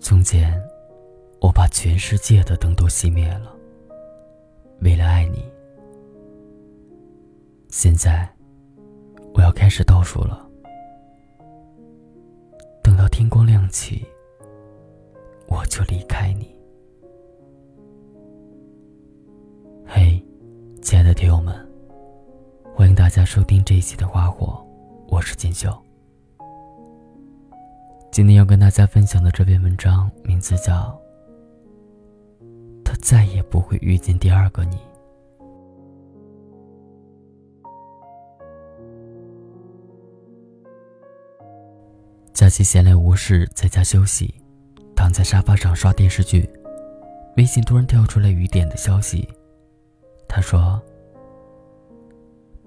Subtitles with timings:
[0.00, 0.60] 从前，
[1.40, 3.54] 我把全世界的灯都熄灭了，
[4.80, 5.44] 为了爱你。
[7.68, 8.28] 现在，
[9.34, 10.48] 我要开始倒数了。
[12.82, 14.06] 等到天光亮起，
[15.48, 16.54] 我就离开你。
[19.86, 20.22] 嘿，
[20.82, 21.54] 亲爱的听友们，
[22.74, 24.46] 欢迎大家收听这一期的《花火》，
[25.08, 25.76] 我是锦绣。
[28.14, 30.72] 今天要跟大家分享的这篇文章名字叫
[32.84, 34.76] 《他再也不会遇见第二个你》。
[42.32, 44.32] 假期闲来无事，在家休息，
[44.94, 46.48] 躺在沙发上刷电视剧，
[47.36, 49.28] 微信突然跳出来雨点的消息。
[50.28, 50.80] 他说：“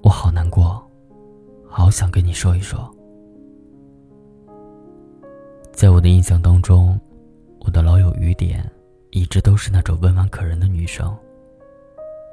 [0.04, 0.86] 我好难过，
[1.70, 2.94] 好想跟你说一说。”
[5.78, 7.00] 在我的印象当中，
[7.60, 8.68] 我的老友雨点
[9.12, 11.16] 一直都是那种温婉可人的女生。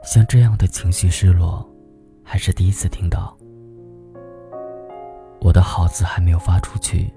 [0.03, 1.63] 像这样的情绪失落，
[2.23, 3.37] 还是第一次听到。
[5.43, 7.13] 我的好字还没有发出去，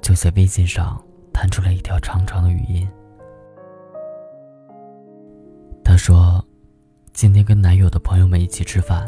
[0.00, 0.98] 就在微信上
[1.34, 2.88] 弹出来一条长长的语音。
[5.84, 6.42] 她说
[7.12, 9.06] ：“今天跟男友的朋友们一起吃饭。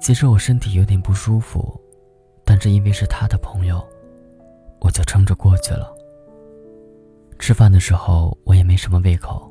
[0.00, 1.80] 其实我身体有点不舒服，
[2.44, 3.84] 但是因为是他的朋友。”
[4.84, 5.90] 我就撑着过去了。
[7.38, 9.50] 吃饭的时候，我也没什么胃口。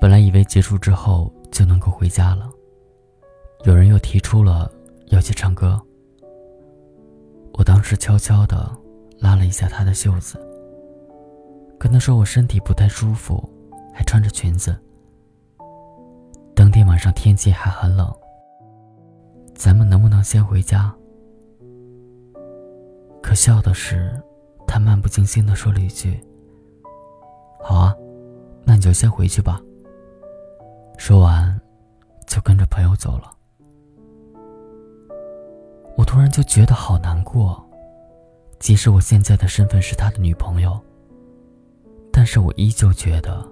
[0.00, 2.50] 本来以为结束之后就能够回家了，
[3.64, 4.68] 有人又提出了
[5.06, 5.80] 要去唱歌。
[7.52, 8.76] 我当时悄悄的
[9.20, 10.36] 拉了一下他的袖子，
[11.78, 13.48] 跟他说我身体不太舒服，
[13.94, 14.76] 还穿着裙子。
[16.56, 18.12] 当天晚上天气还很冷，
[19.54, 20.92] 咱们能不能先回家？
[23.24, 24.12] 可笑的是，
[24.66, 26.22] 他漫不经心的说了一句
[27.58, 27.96] ：“好啊，
[28.66, 29.58] 那你就先回去吧。”
[30.98, 31.58] 说完，
[32.26, 33.32] 就跟着朋友走了。
[35.96, 37.64] 我突然就觉得好难过，
[38.58, 40.78] 即使我现在的身份是他的女朋友，
[42.12, 43.42] 但是我依旧觉得，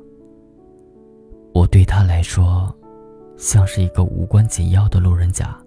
[1.54, 2.70] 我对他来说，
[3.38, 5.58] 像是一个无关紧要的路人甲。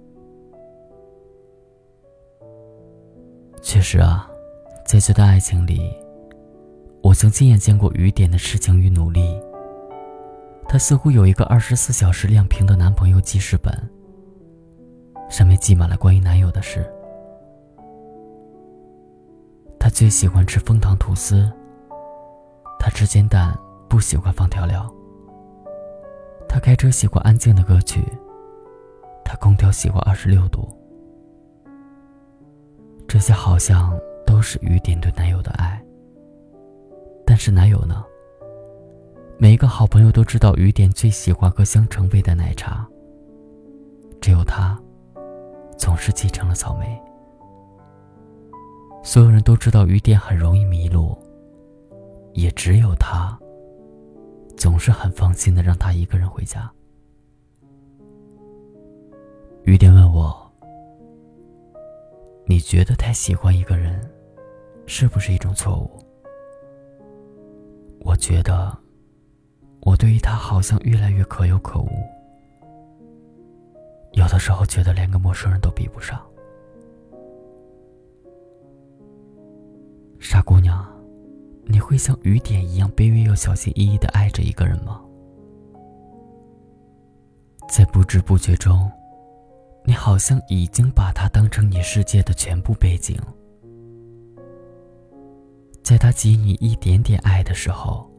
[3.65, 4.29] 确实啊，
[4.85, 5.91] 在这段爱情里，
[7.01, 9.41] 我曾亲眼见过雨点的痴情与努力。
[10.67, 13.73] 她似乎有一个二十四小时亮屏的男朋友记事本，
[15.31, 16.85] 上面记满了关于男友的事。
[19.79, 21.51] 她最喜欢吃枫糖吐司，
[22.77, 23.57] 她吃煎蛋
[23.89, 24.87] 不喜欢放调料。
[26.47, 28.05] 她开车喜欢安静的歌曲，
[29.23, 30.71] 她空调喜欢二十六度。
[33.15, 35.81] 这些好像都是雨点对男友的爱，
[37.25, 38.03] 但是男友呢？
[39.37, 42.85] 每一个好朋友都知道雨点最喜欢喝香橙味的奶茶，
[44.19, 44.77] 只有他
[45.77, 47.01] 总是继承了草莓。
[49.01, 51.17] 所有人都知道雨点很容易迷路，
[52.33, 53.39] 也只有他
[54.57, 56.69] 总是很放心的让他一个人回家。
[59.63, 60.44] 雨点问我。
[62.47, 63.99] 你觉得太喜欢一个人，
[64.85, 65.89] 是不是一种错误？
[68.01, 68.77] 我觉得，
[69.81, 71.89] 我对于他好像越来越可有可无，
[74.11, 76.21] 有的时候觉得连个陌生人都比不上。
[80.19, 80.85] 傻姑娘，
[81.63, 85.01] 你会像雨点一样卑微又小心翼翼的爱着一个人吗？
[87.67, 88.89] 在不知不觉中。
[89.87, 93.15] 你好像已经把他当成你世界的全部背景，
[95.83, 98.09] 在他给你一点点爱的时候，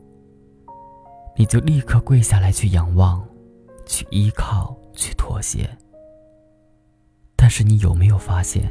[1.37, 3.21] 你就立刻跪下来去仰望，
[3.84, 5.69] 去依靠，去妥协。
[7.34, 8.65] 但是你有没有发现，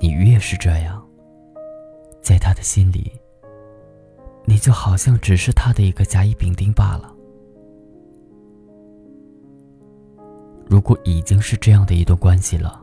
[0.00, 1.04] 你越是这样，
[2.22, 3.10] 在他的心里，
[4.44, 7.12] 你就好像只是他的一个甲乙丙丁罢了。
[10.68, 12.82] 如果已经是这样的一段关系了，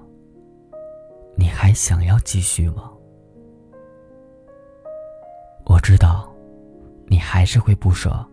[1.35, 2.89] 你还想要继续吗？
[5.65, 6.31] 我知道，
[7.07, 8.25] 你还是会不舍，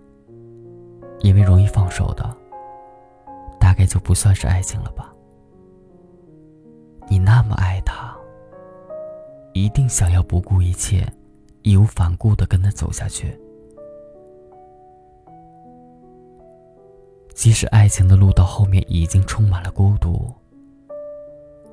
[1.18, 2.32] 因为容易放手的，
[3.58, 5.12] 大概就不算是爱情了吧。
[7.08, 8.16] 你那么爱他，
[9.52, 11.04] 一定想要不顾一切、
[11.62, 13.36] 义无反顾的跟他走下去。
[17.40, 20.30] 即使爱情的路到后面已经充满了孤独，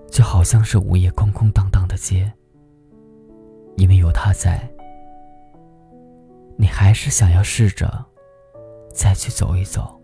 [0.09, 2.31] 就好像是午夜空空荡荡的街，
[3.75, 4.65] 因为有他在，
[6.55, 8.05] 你还是想要试着
[8.93, 10.01] 再去走一走。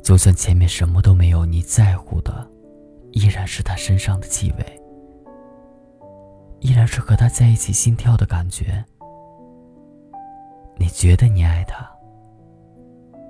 [0.00, 2.48] 就算前面什么都没有，你在乎的
[3.10, 4.80] 依然是他身上的气味，
[6.60, 8.84] 依然是和他在一起心跳的感觉。
[10.78, 11.90] 你觉得你爱他，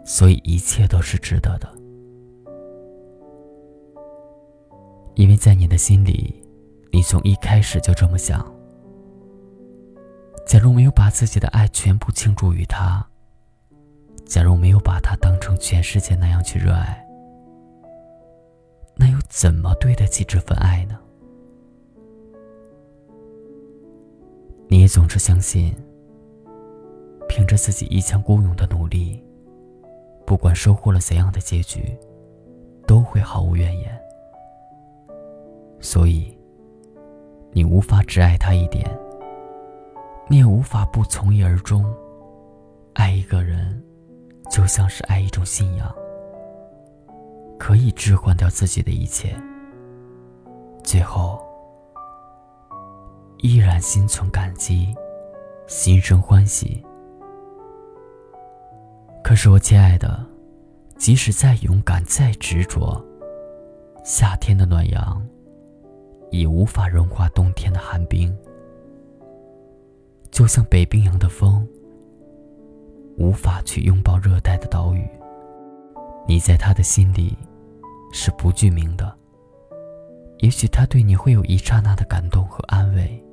[0.04, 1.68] 所以一切都是值得的，
[5.14, 6.34] 因为在你的心里，
[6.92, 8.44] 你从一开始就这么想。
[10.46, 13.04] 假如没有把自己的爱全部倾注于他，
[14.26, 17.02] 假如没有把他当成全世界那样去热爱，
[18.94, 20.98] 那又怎么对得起这份爱呢？
[24.68, 25.74] 你也总是相信，
[27.26, 29.24] 凭着自己一腔孤勇的努力，
[30.26, 31.96] 不管收获了怎样的结局，
[32.86, 34.00] 都会毫无怨言。
[35.80, 36.36] 所以，
[37.52, 38.84] 你无法只爱他一点。
[40.26, 41.84] 你也无法不从一而终。
[42.94, 43.82] 爱一个人，
[44.50, 45.94] 就像是爱一种信仰，
[47.58, 49.36] 可以置换掉自己的一切，
[50.82, 51.38] 最后
[53.38, 54.94] 依然心存感激，
[55.66, 56.82] 心生欢喜。
[59.24, 60.22] 可是我亲爱的，
[60.98, 63.02] 即使再勇敢、再执着，
[64.04, 65.26] 夏天的暖阳，
[66.30, 68.36] 已无法融化冬天的寒冰。
[70.30, 71.66] 就像北冰洋的风，
[73.16, 75.08] 无法去拥抱热带的岛屿。
[76.28, 77.34] 你在他的心里
[78.12, 79.10] 是不具名的。
[80.40, 83.24] 也许他对你会有一刹那的感动和安慰，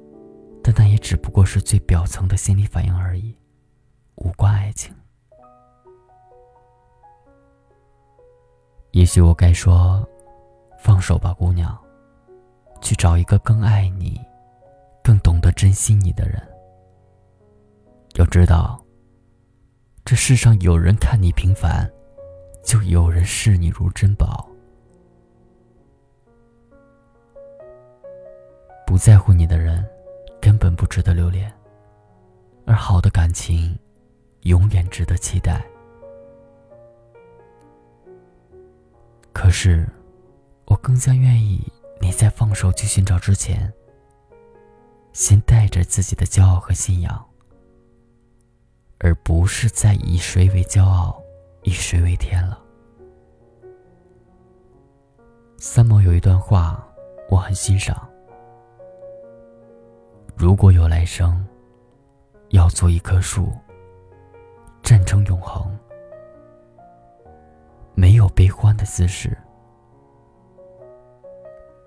[0.63, 3.35] 但那也只不过是最表层的心理反应而已，
[4.15, 4.95] 无关爱情。
[8.91, 10.05] 也许我该说，
[10.77, 11.77] 放手吧，姑娘，
[12.81, 14.19] 去找一个更爱你、
[15.01, 16.41] 更懂得珍惜你的人。
[18.15, 18.83] 要知道，
[20.03, 21.89] 这世上有人看你平凡，
[22.65, 24.45] 就有人视你如珍宝。
[28.85, 29.87] 不在乎你的人，
[30.41, 31.49] 根本不值得留恋；
[32.65, 33.73] 而好的感情，
[34.41, 35.65] 永远值得期待。
[39.51, 39.85] 可是，
[40.63, 41.61] 我更加愿意
[41.99, 43.69] 你在放手去寻找之前，
[45.11, 47.21] 先带着自己的骄傲和信仰。
[48.99, 51.21] 而不是再以谁为骄傲，
[51.63, 52.63] 以谁为天了。
[55.57, 56.81] 三毛有一段话，
[57.29, 58.09] 我很欣赏：
[60.33, 61.45] 如果有来生，
[62.51, 63.51] 要做一棵树，
[64.81, 65.77] 站成永恒，
[67.93, 69.37] 没有悲欢的姿势，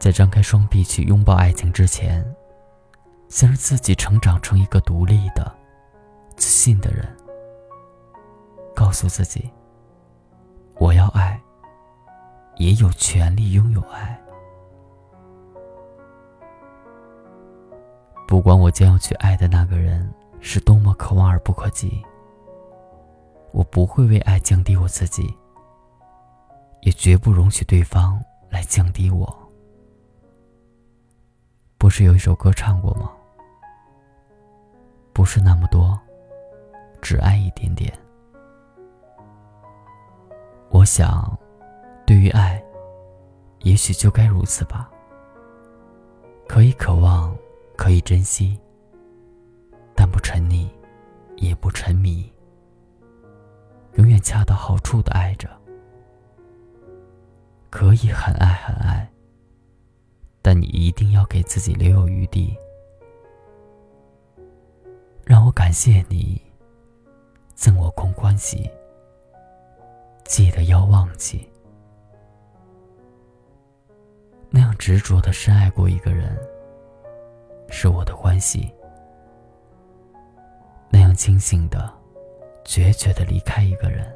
[0.00, 2.24] 在张开双臂去拥抱爱情之前。
[3.28, 5.56] 先让自己成长成一个独立的、
[6.34, 7.08] 自信的人。
[8.74, 9.48] 告诉自己，
[10.78, 11.40] 我要爱，
[12.56, 14.20] 也有权利拥有爱。
[18.26, 22.04] 不管我将要去爱的那个人是多么可望而不可及，
[23.52, 25.32] 我不会为爱降低我自己，
[26.80, 29.39] 也绝不容许对方来降低我。
[31.80, 33.10] 不是有一首歌唱过吗？
[35.14, 35.98] 不是那么多，
[37.00, 37.90] 只爱一点点。
[40.68, 41.34] 我想，
[42.06, 42.62] 对于爱，
[43.60, 44.90] 也许就该如此吧。
[46.46, 47.34] 可以渴望，
[47.78, 48.60] 可以珍惜，
[49.96, 50.68] 但不沉溺，
[51.38, 52.30] 也不沉迷，
[53.94, 55.48] 永远恰到好处的爱着。
[57.70, 59.10] 可以很爱很爱，
[60.42, 62.56] 但你一定要给自己留有余地。
[65.24, 66.40] 让我感谢你，
[67.54, 68.68] 赠我空欢喜。
[70.24, 71.48] 记得要忘记，
[74.48, 76.38] 那样执着的深爱过一个人，
[77.68, 78.72] 是我的欢喜；
[80.88, 81.92] 那样清醒的、
[82.64, 84.06] 决绝的离开一个人，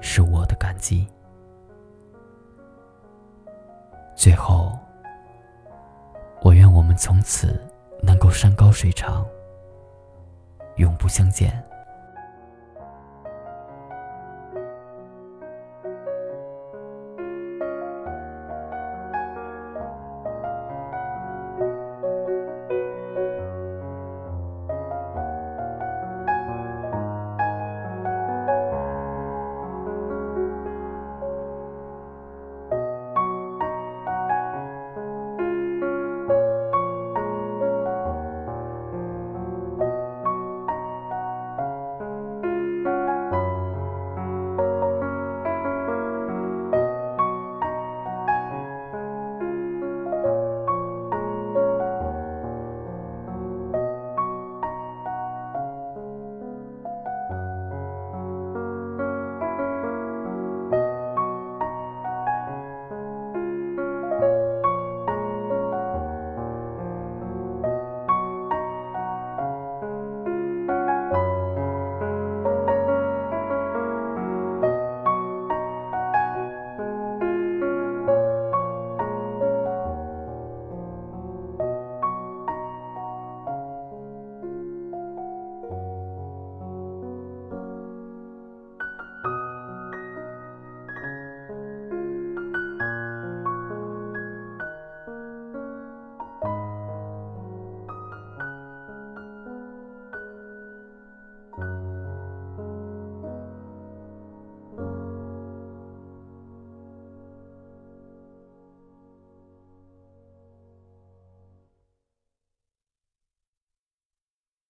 [0.00, 1.06] 是我的感激。
[4.16, 4.72] 最后，
[6.42, 7.60] 我愿我们从此
[8.02, 9.26] 能够山高水长。
[10.76, 11.62] 永不相见。